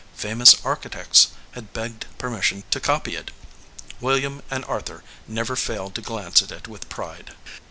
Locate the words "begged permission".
1.73-2.63